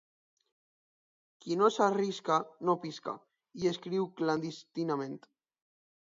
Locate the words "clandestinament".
4.23-5.19